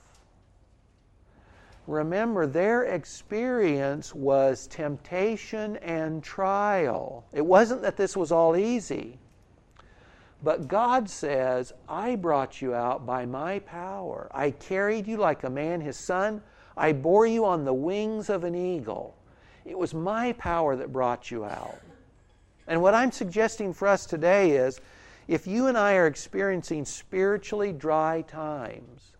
[1.87, 7.23] Remember, their experience was temptation and trial.
[7.31, 9.17] It wasn't that this was all easy.
[10.45, 14.29] But God says, I brought you out by my power.
[14.31, 16.39] I carried you like a man his son.
[16.77, 19.15] I bore you on the wings of an eagle.
[19.65, 21.79] It was my power that brought you out.
[22.67, 24.79] And what I'm suggesting for us today is
[25.27, 29.13] if you and I are experiencing spiritually dry times,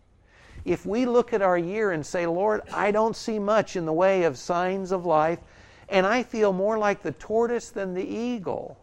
[0.64, 3.92] if we look at our year and say, Lord, I don't see much in the
[3.92, 5.40] way of signs of life,
[5.88, 8.78] and I feel more like the tortoise than the eagle,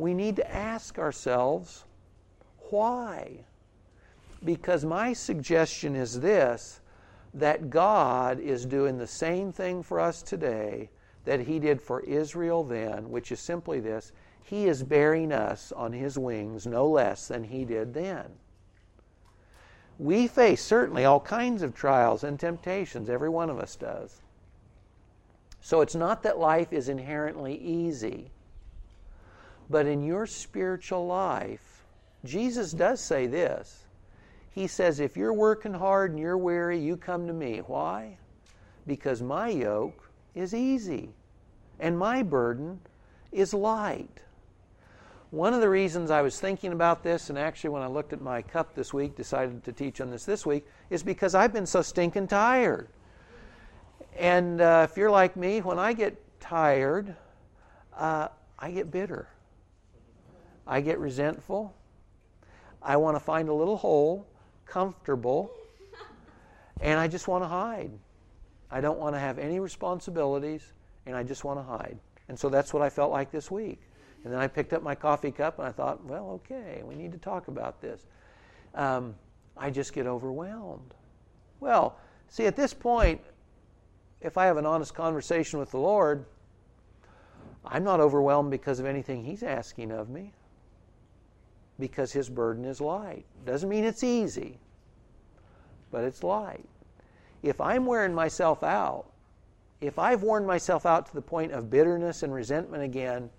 [0.00, 1.84] we need to ask ourselves,
[2.70, 3.44] why?
[4.44, 6.80] Because my suggestion is this
[7.34, 10.90] that God is doing the same thing for us today
[11.24, 15.92] that He did for Israel then, which is simply this He is bearing us on
[15.92, 18.26] His wings no less than He did then.
[19.98, 24.22] We face certainly all kinds of trials and temptations, every one of us does.
[25.60, 28.30] So it's not that life is inherently easy.
[29.70, 31.84] But in your spiritual life,
[32.24, 33.84] Jesus does say this.
[34.50, 37.58] He says, If you're working hard and you're weary, you come to me.
[37.66, 38.18] Why?
[38.86, 41.10] Because my yoke is easy
[41.78, 42.80] and my burden
[43.30, 44.20] is light.
[45.30, 48.20] One of the reasons I was thinking about this, and actually when I looked at
[48.20, 51.66] my cup this week, decided to teach on this this week, is because I've been
[51.66, 52.88] so stinking tired.
[54.18, 57.14] And uh, if you're like me, when I get tired,
[57.96, 58.26] uh,
[58.58, 59.28] I get bitter.
[60.66, 61.74] I get resentful.
[62.82, 64.26] I want to find a little hole,
[64.66, 65.50] comfortable,
[66.80, 67.90] and I just want to hide.
[68.70, 70.72] I don't want to have any responsibilities,
[71.06, 71.98] and I just want to hide.
[72.28, 73.80] And so that's what I felt like this week.
[74.24, 77.10] And then I picked up my coffee cup and I thought, well, okay, we need
[77.12, 78.06] to talk about this.
[78.74, 79.14] Um,
[79.56, 80.94] I just get overwhelmed.
[81.58, 81.96] Well,
[82.28, 83.20] see, at this point,
[84.20, 86.24] if I have an honest conversation with the Lord,
[87.64, 90.32] I'm not overwhelmed because of anything He's asking of me
[91.80, 93.24] because his burden is light.
[93.44, 94.58] Doesn't mean it's easy,
[95.90, 96.68] but it's light.
[97.42, 99.06] If I'm wearing myself out,
[99.80, 103.30] if I've worn myself out to the point of bitterness and resentment again,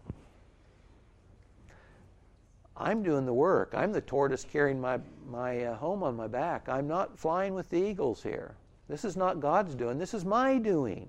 [2.76, 3.74] I'm doing the work.
[3.78, 5.00] I'm the tortoise carrying my,
[5.30, 6.68] my uh, home on my back.
[6.68, 8.56] I'm not flying with the eagles here.
[8.90, 10.00] This is not God's doing.
[10.00, 11.08] This is my doing.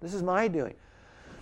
[0.00, 0.74] This is my doing.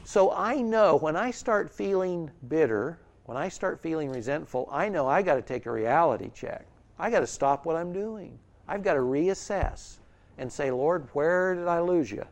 [0.05, 5.06] So I know when I start feeling bitter, when I start feeling resentful, I know
[5.06, 6.64] I got to take a reality check.
[6.98, 8.38] I got to stop what I'm doing.
[8.66, 9.98] I've got to reassess
[10.38, 12.24] and say, Lord, where did I lose you?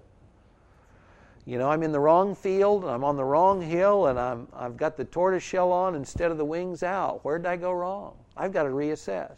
[1.44, 4.78] You know, I'm in the wrong field, I'm on the wrong hill, and I'm, I've
[4.78, 7.22] got the tortoise shell on instead of the wings out.
[7.26, 8.16] Where did I go wrong?
[8.34, 9.36] I've got to reassess.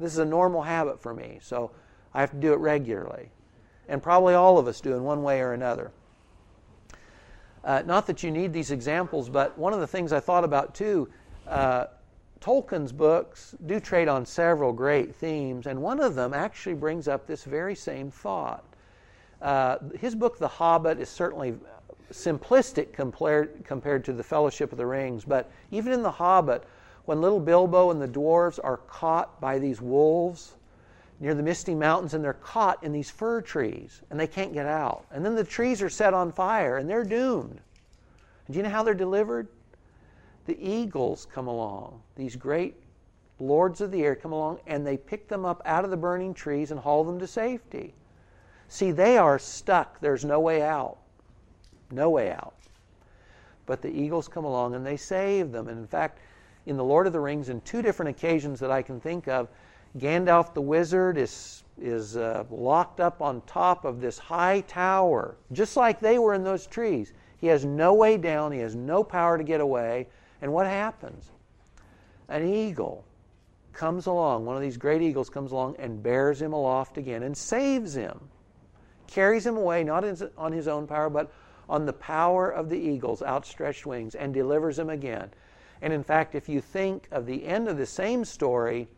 [0.00, 1.72] This is a normal habit for me, so
[2.14, 3.28] I have to do it regularly.
[3.86, 5.92] And probably all of us do in one way or another.
[7.66, 10.72] Uh, not that you need these examples, but one of the things I thought about
[10.72, 11.08] too,
[11.48, 11.86] uh,
[12.40, 17.26] Tolkien's books do trade on several great themes, and one of them actually brings up
[17.26, 18.64] this very same thought.
[19.42, 21.56] Uh, his book, The Hobbit, is certainly
[22.12, 26.62] simplistic compared, compared to The Fellowship of the Rings, but even in The Hobbit,
[27.06, 30.54] when little Bilbo and the dwarves are caught by these wolves,
[31.18, 34.66] near the Misty Mountains and they're caught in these fir trees and they can't get
[34.66, 35.06] out.
[35.10, 37.60] And then the trees are set on fire and they're doomed.
[38.46, 39.48] And do you know how they're delivered?
[40.46, 42.76] The eagles come along, these great
[43.38, 46.32] lords of the air come along and they pick them up out of the burning
[46.32, 47.94] trees and haul them to safety.
[48.68, 50.00] See, they are stuck.
[50.00, 50.98] There's no way out.
[51.90, 52.54] No way out.
[53.64, 55.68] But the eagles come along and they save them.
[55.68, 56.18] And in fact,
[56.66, 59.48] in The Lord of the Rings, in two different occasions that I can think of,
[59.98, 65.76] Gandalf the wizard is is uh, locked up on top of this high tower, just
[65.76, 67.12] like they were in those trees.
[67.38, 70.08] He has no way down, he has no power to get away.
[70.40, 71.30] And what happens?
[72.28, 73.04] An eagle
[73.72, 77.36] comes along, one of these great eagles comes along and bears him aloft again and
[77.36, 78.18] saves him.
[79.06, 80.04] Carries him away, not
[80.36, 81.30] on his own power, but
[81.68, 85.30] on the power of the eagle's outstretched wings, and delivers him again.
[85.82, 88.88] And in fact, if you think of the end of the same story,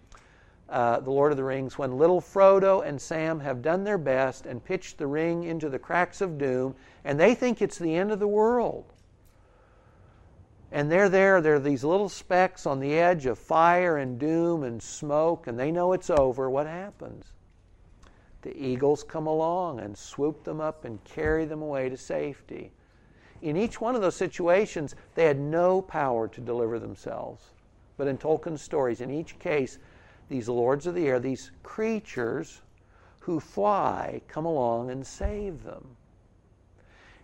[0.68, 4.46] uh, The Lord of the Rings, when little Frodo and Sam have done their best
[4.46, 8.12] and pitched the ring into the cracks of doom, and they think it's the end
[8.12, 8.92] of the world.
[10.70, 14.82] And they're there, they're these little specks on the edge of fire and doom and
[14.82, 16.50] smoke, and they know it's over.
[16.50, 17.32] What happens?
[18.42, 22.72] The eagles come along and swoop them up and carry them away to safety.
[23.40, 27.52] In each one of those situations, they had no power to deliver themselves.
[27.96, 29.78] But in Tolkien's stories, in each case,
[30.28, 32.60] these lords of the air, these creatures
[33.20, 35.84] who fly, come along and save them.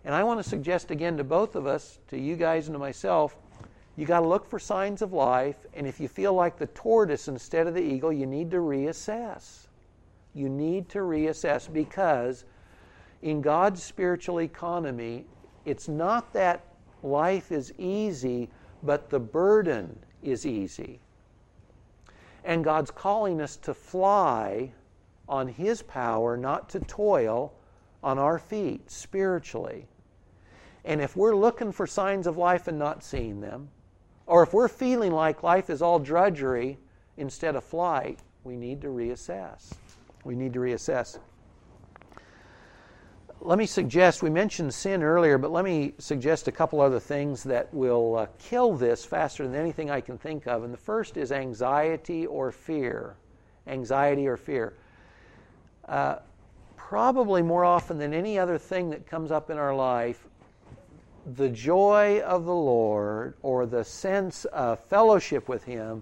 [0.03, 2.79] And I want to suggest again to both of us, to you guys and to
[2.79, 3.35] myself,
[3.97, 5.55] you got to look for signs of life.
[5.73, 9.67] And if you feel like the tortoise instead of the eagle, you need to reassess.
[10.33, 12.45] You need to reassess because
[13.21, 15.25] in God's spiritual economy,
[15.63, 16.63] it's not that
[17.01, 18.49] life is easy,
[18.83, 20.99] but the burden is easy.
[22.45, 24.71] And God's calling us to fly
[25.27, 27.53] on His power, not to toil
[28.03, 29.87] on our feet spiritually.
[30.85, 33.69] And if we're looking for signs of life and not seeing them,
[34.27, 36.77] or if we're feeling like life is all drudgery
[37.17, 39.73] instead of flight, we need to reassess.
[40.23, 41.17] We need to reassess
[43.45, 47.43] let me suggest we mentioned sin earlier, but let me suggest a couple other things
[47.43, 50.63] that will uh, kill this faster than anything I can think of.
[50.63, 53.15] And the first is anxiety or fear.
[53.67, 54.73] Anxiety or fear.
[55.87, 56.17] Uh,
[56.75, 60.25] probably more often than any other thing that comes up in our life,
[61.35, 66.01] the joy of the Lord or the sense of fellowship with Him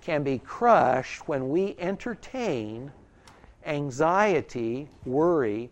[0.00, 2.90] can be crushed when we entertain
[3.64, 5.70] anxiety, worry,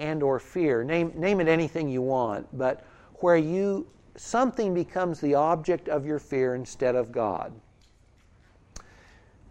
[0.00, 0.82] and or fear.
[0.82, 2.84] Name, name it anything you want but
[3.16, 3.86] where you
[4.16, 7.52] something becomes the object of your fear instead of god.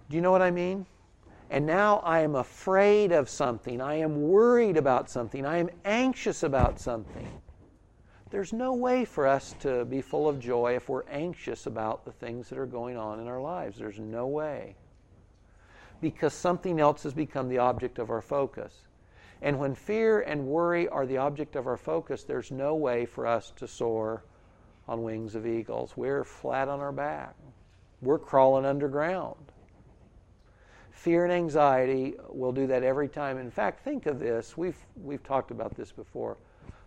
[0.10, 0.86] Do you know what i mean?
[1.52, 3.80] And now i am afraid of something.
[3.80, 5.46] I am worried about something.
[5.46, 7.28] I am anxious about something.
[8.32, 12.12] There's no way for us to be full of joy if we're anxious about the
[12.12, 13.78] things that are going on in our lives.
[13.78, 14.76] There's no way.
[16.00, 18.84] Because something else has become the object of our focus
[19.42, 23.26] and when fear and worry are the object of our focus, there's no way for
[23.26, 24.24] us to soar
[24.88, 25.96] on wings of eagles.
[25.96, 27.36] We're flat on our back,
[28.02, 29.52] we're crawling underground.
[30.92, 33.38] Fear and anxiety will do that every time.
[33.38, 34.58] In fact, think of this.
[34.58, 36.36] We've, we've talked about this before.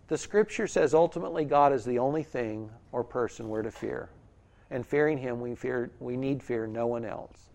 [0.07, 4.09] The scripture says ultimately God is the only thing or person we're to fear.
[4.69, 7.49] And fearing Him, we, fear, we need fear no one else.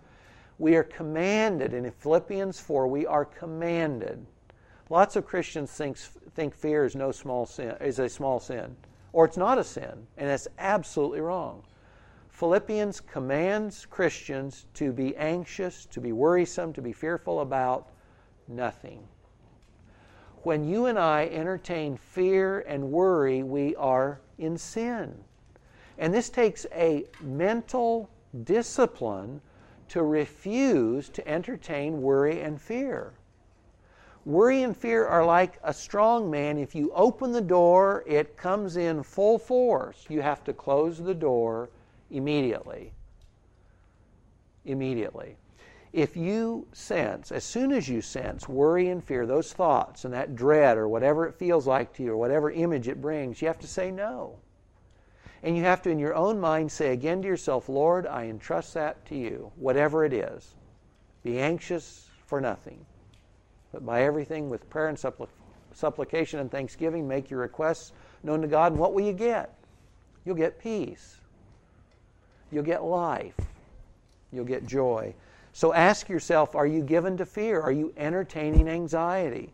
[0.58, 4.26] We are commanded, and in Philippians 4, we are commanded
[4.90, 5.98] Lots of Christians think,
[6.34, 8.74] think fear is no small sin, is a small sin,
[9.12, 11.62] or it's not a sin, and that's absolutely wrong.
[12.30, 17.90] Philippians commands Christians to be anxious, to be worrisome, to be fearful about
[18.46, 19.06] nothing.
[20.44, 25.24] When you and I entertain fear and worry, we are in sin.
[25.98, 28.08] And this takes a mental
[28.44, 29.42] discipline
[29.88, 33.12] to refuse to entertain worry and fear.
[34.24, 36.58] Worry and fear are like a strong man.
[36.58, 40.06] If you open the door, it comes in full force.
[40.08, 41.70] You have to close the door
[42.10, 42.92] immediately.
[44.64, 45.36] Immediately.
[45.92, 50.36] If you sense, as soon as you sense worry and fear, those thoughts and that
[50.36, 53.58] dread or whatever it feels like to you or whatever image it brings, you have
[53.60, 54.36] to say no.
[55.42, 58.74] And you have to, in your own mind, say again to yourself, Lord, I entrust
[58.74, 60.54] that to you, whatever it is.
[61.22, 62.84] Be anxious for nothing.
[63.72, 65.28] But by everything with prayer and suppl-
[65.72, 67.92] supplication and thanksgiving, make your requests
[68.22, 68.72] known to God.
[68.72, 69.54] And what will you get?
[70.24, 71.16] You'll get peace.
[72.50, 73.34] You'll get life.
[74.32, 75.14] You'll get joy.
[75.52, 77.60] So ask yourself are you given to fear?
[77.60, 79.50] Are you entertaining anxiety?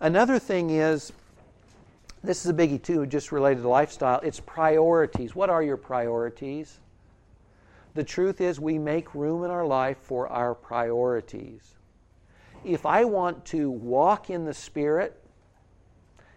[0.00, 1.12] Another thing is
[2.22, 4.20] this is a biggie too, just related to lifestyle.
[4.20, 5.34] It's priorities.
[5.34, 6.78] What are your priorities?
[7.94, 11.74] The truth is, we make room in our life for our priorities
[12.64, 15.18] if I want to walk in the Spirit,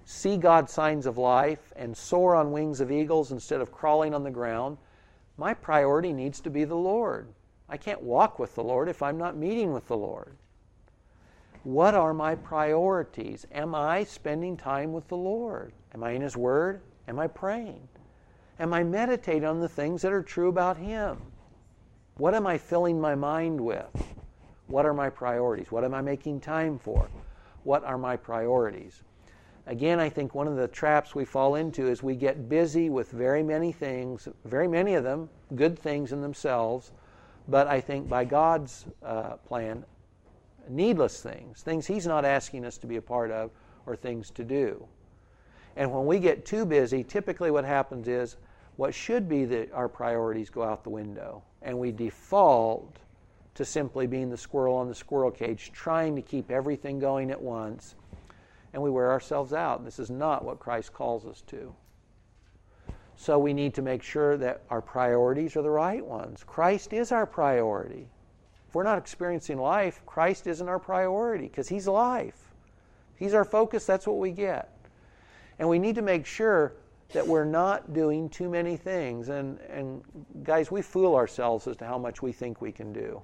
[0.06, 4.24] see God's signs of life, and soar on wings of eagles instead of crawling on
[4.24, 4.78] the ground,
[5.38, 7.28] my priority needs to be the Lord.
[7.68, 10.38] I can't walk with the Lord if I'm not meeting with the Lord.
[11.64, 13.48] What are my priorities?
[13.52, 15.74] Am I spending time with the Lord?
[15.96, 16.82] Am I in His Word?
[17.08, 17.88] Am I praying?
[18.60, 21.18] Am I meditating on the things that are true about Him?
[22.18, 24.15] What am I filling my mind with?
[24.68, 25.72] What are my priorities?
[25.72, 27.10] What am I making time for?
[27.64, 29.02] What are my priorities?
[29.68, 33.10] Again, I think one of the traps we fall into is we get busy with
[33.12, 36.92] very many things, very many of them good things in themselves,
[37.48, 39.84] but I think by God's uh, plan,
[40.70, 43.52] needless things, things He's not asking us to be a part of,
[43.86, 44.86] or things to do.
[45.76, 48.38] And when we get too busy, typically what happens is
[48.78, 52.98] what should be the, our priorities go out the window, and we default
[53.56, 57.42] to simply being the squirrel on the squirrel cage, trying to keep everything going at
[57.42, 57.96] once,
[58.74, 59.86] and we wear ourselves out.
[59.86, 61.74] This is not what Christ calls us to.
[63.16, 66.44] So we need to make sure that our priorities are the right ones.
[66.46, 68.10] Christ is our priority.
[68.68, 72.52] If we're not experiencing life, Christ isn't our priority because He's life.
[73.18, 74.70] He's our focus, that's what we get.
[75.60, 76.74] And we need to make sure
[77.14, 79.30] that we're not doing too many things.
[79.30, 80.04] And, and
[80.44, 83.22] guys, we fool ourselves as to how much we think we can do.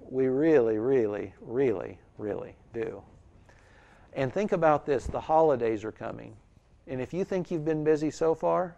[0.00, 3.02] We really, really, really, really do.
[4.12, 6.36] And think about this the holidays are coming.
[6.86, 8.76] And if you think you've been busy so far,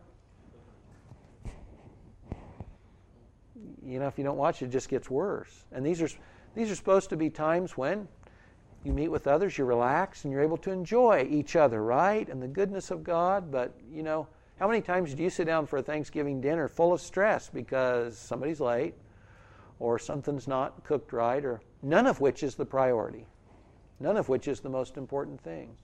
[3.85, 5.65] you know, if you don't watch it, just gets worse.
[5.73, 6.09] And these are,
[6.55, 8.09] these are supposed to be times when
[8.85, 12.29] you meet with others, you relax, and you're able to enjoy each other, right?
[12.29, 13.51] And the goodness of God.
[13.51, 16.93] But, you know, how many times do you sit down for a Thanksgiving dinner full
[16.93, 18.95] of stress because somebody's late
[19.79, 23.27] or something's not cooked right, or none of which is the priority?
[24.01, 25.77] None of which is the most important thing.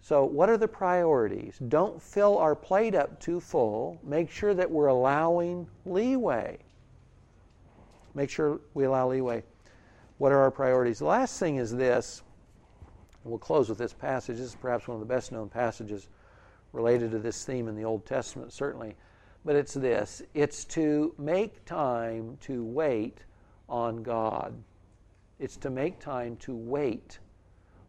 [0.00, 1.58] So, what are the priorities?
[1.68, 3.98] Don't fill our plate up too full.
[4.02, 6.58] Make sure that we're allowing leeway.
[8.14, 9.42] Make sure we allow leeway.
[10.18, 11.00] What are our priorities?
[11.00, 12.22] The last thing is this.
[13.24, 14.38] We'll close with this passage.
[14.38, 16.08] This is perhaps one of the best known passages
[16.72, 18.96] related to this theme in the Old Testament, certainly.
[19.44, 23.18] But it's this it's to make time to wait
[23.68, 24.54] on God.
[25.38, 27.18] It's to make time to wait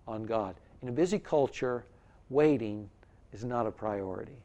[0.07, 0.55] on God.
[0.81, 1.85] In a busy culture,
[2.29, 2.89] waiting
[3.33, 4.43] is not a priority.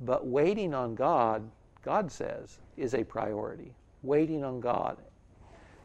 [0.00, 1.48] But waiting on God,
[1.82, 3.74] God says, is a priority.
[4.02, 4.98] Waiting on God.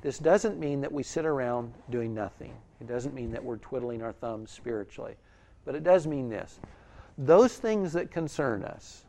[0.01, 2.53] This doesn't mean that we sit around doing nothing.
[2.79, 5.15] It doesn't mean that we're twiddling our thumbs spiritually.
[5.65, 6.59] But it does mean this
[7.17, 9.03] those things that concern us,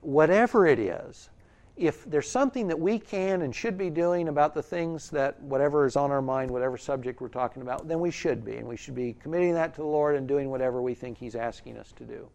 [0.00, 1.30] whatever it is,
[1.76, 5.86] if there's something that we can and should be doing about the things that whatever
[5.86, 8.56] is on our mind, whatever subject we're talking about, then we should be.
[8.56, 11.34] And we should be committing that to the Lord and doing whatever we think He's
[11.34, 12.28] asking us to do.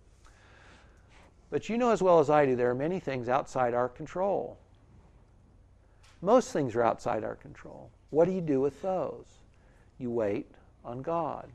[1.52, 4.58] But you know as well as I do, there are many things outside our control.
[6.22, 7.92] Most things are outside our control.
[8.10, 9.26] What do you do with those?
[10.00, 10.50] You wait
[10.84, 11.52] on God.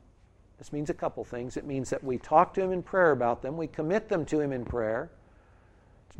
[0.57, 1.57] This means a couple things.
[1.57, 4.39] It means that we talk to Him in prayer about them, we commit them to
[4.39, 5.11] Him in prayer.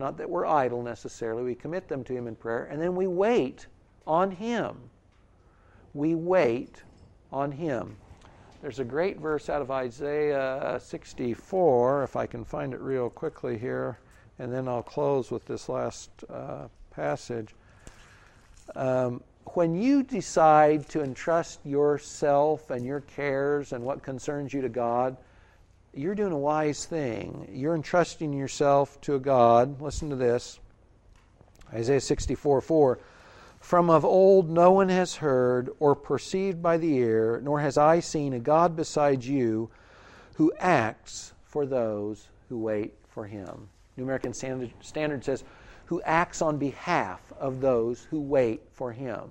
[0.01, 3.05] Not that we're idle necessarily, we commit them to Him in prayer, and then we
[3.05, 3.67] wait
[4.07, 4.75] on Him.
[5.93, 6.81] We wait
[7.31, 7.97] on Him.
[8.63, 13.59] There's a great verse out of Isaiah 64, if I can find it real quickly
[13.59, 13.99] here,
[14.39, 17.53] and then I'll close with this last uh, passage.
[18.75, 19.21] Um,
[19.53, 25.15] when you decide to entrust yourself and your cares and what concerns you to God,
[25.93, 27.47] you're doing a wise thing.
[27.51, 29.81] You're entrusting yourself to a God.
[29.81, 30.59] Listen to this
[31.73, 32.99] Isaiah 64 4.
[33.59, 37.99] From of old no one has heard or perceived by the ear, nor has eye
[37.99, 39.69] seen a God besides you
[40.33, 43.69] who acts for those who wait for him.
[43.97, 45.43] New American Standard, Standard says,
[45.85, 49.29] who acts on behalf of those who wait for him.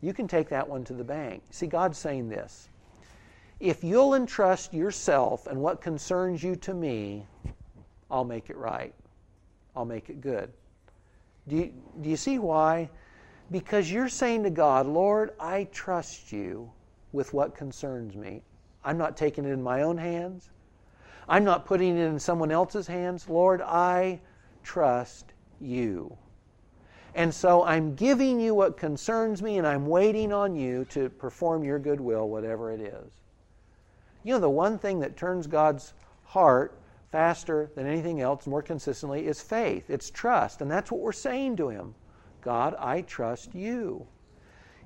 [0.00, 1.42] You can take that one to the bank.
[1.50, 2.68] See, God's saying this.
[3.60, 7.26] If you'll entrust yourself and what concerns you to me,
[8.10, 8.94] I'll make it right.
[9.74, 10.52] I'll make it good.
[11.48, 12.88] Do you, do you see why?
[13.50, 16.70] Because you're saying to God, Lord, I trust you
[17.12, 18.42] with what concerns me.
[18.84, 20.50] I'm not taking it in my own hands.
[21.28, 23.28] I'm not putting it in someone else's hands.
[23.28, 24.20] Lord, I
[24.62, 26.16] trust you.
[27.14, 31.64] And so I'm giving you what concerns me, and I'm waiting on you to perform
[31.64, 33.12] your good will, whatever it is.
[34.28, 36.78] You know, the one thing that turns God's heart
[37.10, 39.88] faster than anything else, more consistently, is faith.
[39.88, 40.60] It's trust.
[40.60, 41.94] And that's what we're saying to Him
[42.42, 44.06] God, I trust you.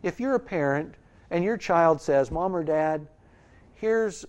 [0.04, 0.94] If you're a parent
[1.28, 3.08] and your child says, Mom or Dad,
[3.74, 4.24] here's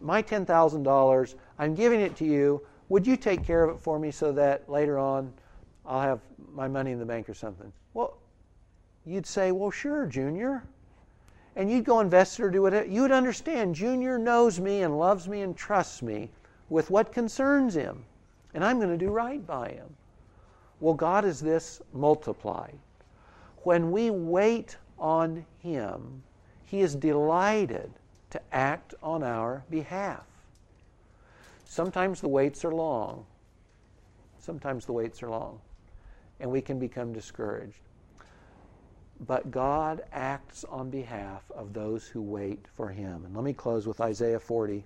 [0.00, 4.10] my $10,000, I'm giving it to you, would you take care of it for me
[4.10, 5.30] so that later on
[5.84, 6.20] I'll have
[6.54, 7.70] my money in the bank or something?
[7.92, 8.16] Well,
[9.04, 10.64] you'd say, Well, sure, Junior.
[11.58, 15.26] And you'd go invest it or do whatever, You'd understand Junior knows me and loves
[15.26, 16.30] me and trusts me
[16.70, 18.04] with what concerns him.
[18.54, 19.88] And I'm going to do right by him.
[20.78, 22.78] Well, God is this multiplied.
[23.64, 26.22] When we wait on him,
[26.64, 27.90] he is delighted
[28.30, 30.24] to act on our behalf.
[31.64, 33.26] Sometimes the waits are long.
[34.38, 35.58] Sometimes the waits are long,
[36.38, 37.80] and we can become discouraged.
[39.26, 43.24] But God acts on behalf of those who wait for Him.
[43.24, 44.84] And let me close with Isaiah 40.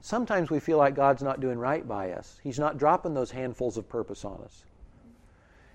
[0.00, 2.40] Sometimes we feel like God's not doing right by us.
[2.42, 4.64] He's not dropping those handfuls of purpose on us.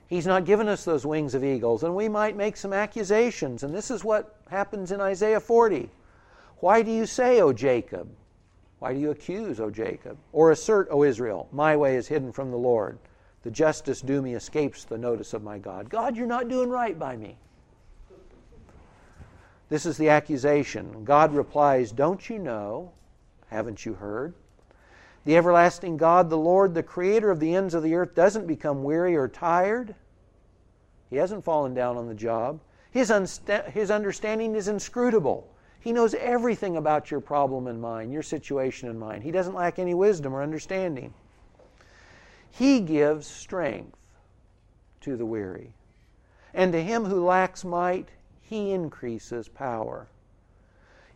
[0.08, 3.64] He's not giving us those wings of eagles, and we might make some accusations.
[3.64, 5.90] And this is what happens in Isaiah 40.
[6.60, 8.10] Why do you say, O Jacob?
[8.80, 10.18] Why do you accuse, O Jacob?
[10.32, 13.00] Or assert, O Israel, my way is hidden from the Lord.
[13.46, 15.88] The justice due me escapes the notice of my God.
[15.88, 17.38] God, you're not doing right by me.
[19.70, 21.04] This is the accusation.
[21.06, 22.92] God replies, Don't you know?
[23.50, 24.34] Haven't you heard?
[25.26, 28.84] The everlasting God, the Lord, the creator of the ends of the earth, doesn't become
[28.84, 29.94] weary or tired.
[31.12, 32.60] He hasn't fallen down on the job.
[32.90, 35.48] His, unsta- his understanding is inscrutable.
[35.80, 39.22] He knows everything about your problem in mind, your situation in mind.
[39.22, 41.14] He doesn't lack any wisdom or understanding.
[42.58, 43.98] He gives strength
[45.02, 45.74] to the weary.
[46.54, 48.08] And to him who lacks might,
[48.42, 50.08] he increases power.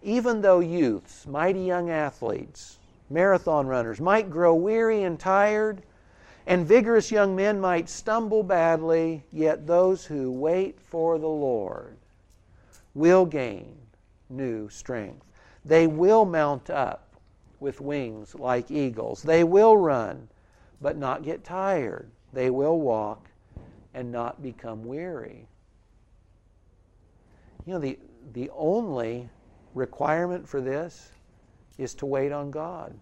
[0.03, 2.77] Even though youths, mighty young athletes,
[3.09, 5.81] marathon runners might grow weary and tired,
[6.45, 11.95] and vigorous young men might stumble badly, yet those who wait for the Lord
[12.93, 13.77] will gain
[14.29, 15.25] new strength.
[15.63, 17.15] They will mount up
[17.61, 19.23] with wings like eagles.
[19.23, 20.27] They will run,
[20.82, 22.09] but not get tired.
[22.34, 23.30] They will walk
[23.93, 25.47] and not become weary.
[27.65, 27.99] You know, the,
[28.34, 29.30] the only
[29.73, 31.11] requirement for this
[31.77, 32.93] is to wait on God.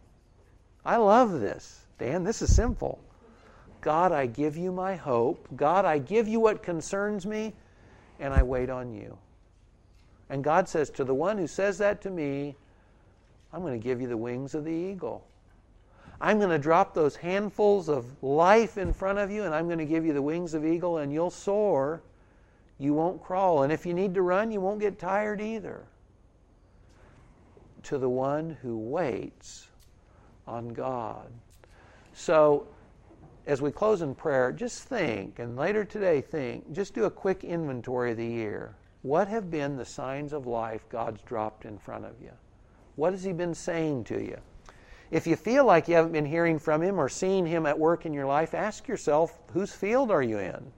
[0.86, 1.86] I love this.
[2.00, 3.00] Dan, this is simple.
[3.82, 5.48] God, I give you my hope.
[5.56, 7.54] God, I give you what concerns me,
[8.20, 9.18] and I wait on you.
[10.30, 12.56] And God says, To the one who says that to me,
[13.54, 15.26] I'm going to give you the wings of the eagle.
[16.20, 19.78] I'm going to drop those handfuls of life in front of you, and I'm going
[19.78, 22.02] to give you the wings of eagle, and you'll soar.
[22.80, 23.64] You won't crawl.
[23.64, 25.86] And if you need to run, you won't get tired either
[27.84, 29.68] to the one who waits
[30.48, 31.28] on God.
[32.14, 32.68] So,
[33.46, 37.44] as we close in prayer, just think, and later today, think, just do a quick
[37.44, 38.76] inventory of the year.
[39.04, 42.32] What have been the signs of life God's dropped in front of you?
[42.96, 44.38] What has He been saying to you?
[45.10, 48.06] If you feel like you haven't been hearing from Him or seeing Him at work
[48.06, 50.72] in your life, ask yourself, whose field are you in?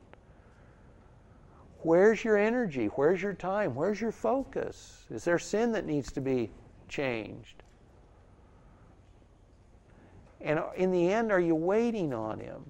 [1.82, 2.88] Where's your energy?
[2.88, 3.74] Where's your time?
[3.74, 5.06] Where's your focus?
[5.10, 6.52] Is there sin that needs to be
[6.88, 7.64] changed?
[10.42, 12.64] And in the end, are you waiting on Him?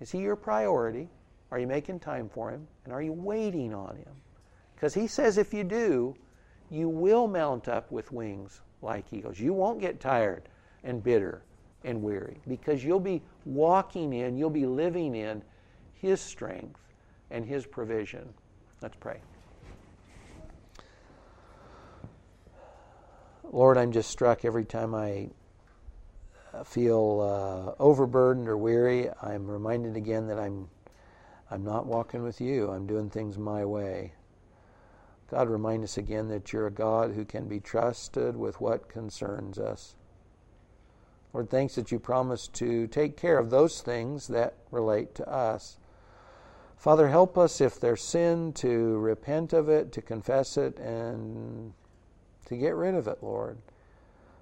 [0.00, 1.08] Is He your priority?
[1.50, 2.66] Are you making time for Him?
[2.84, 4.12] And are you waiting on Him?
[4.74, 6.16] Because He says if you do,
[6.70, 9.38] you will mount up with wings like eagles.
[9.38, 10.48] You won't get tired
[10.84, 11.42] and bitter
[11.84, 15.42] and weary because you'll be walking in, you'll be living in
[15.94, 16.80] His strength
[17.30, 18.32] and His provision.
[18.80, 19.20] Let's pray.
[23.50, 25.28] Lord, I'm just struck every time I
[26.64, 29.08] feel uh, overburdened or weary.
[29.22, 30.68] I'm reminded again that I'm
[31.50, 32.70] I'm not walking with you.
[32.70, 34.12] I'm doing things my way.
[35.30, 39.58] God, remind us again that you're a God who can be trusted with what concerns
[39.58, 39.94] us.
[41.34, 45.78] Lord, thanks that you promise to take care of those things that relate to us.
[46.76, 51.72] Father, help us if there's sin to repent of it, to confess it, and
[52.46, 53.58] to get rid of it, Lord.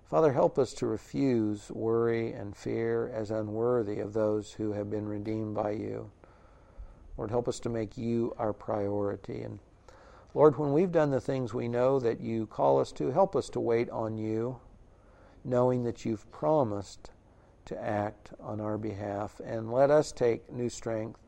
[0.04, 5.08] Father, help us to refuse worry and fear as unworthy of those who have been
[5.08, 6.10] redeemed by you.
[7.16, 9.40] Lord, help us to make you our priority.
[9.40, 9.60] And
[10.34, 13.48] Lord, when we've done the things we know that you call us to, help us
[13.50, 14.58] to wait on you,
[15.44, 17.10] knowing that you've promised
[17.64, 19.40] to act on our behalf.
[19.44, 21.20] And let us take new strength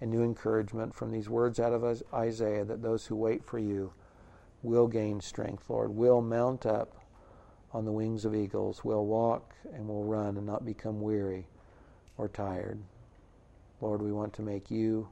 [0.00, 3.92] and new encouragement from these words out of Isaiah that those who wait for you
[4.62, 6.96] will gain strength, Lord, will mount up
[7.72, 11.46] on the wings of eagles, will walk and will run and not become weary
[12.16, 12.80] or tired.
[13.80, 15.08] Lord, we want to make you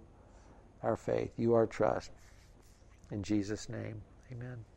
[0.82, 2.10] our faith, you our trust.
[3.10, 4.64] In Jesus' name, amen.